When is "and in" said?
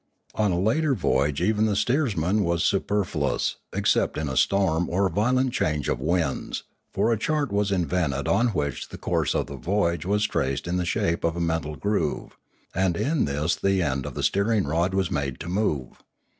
12.73-13.25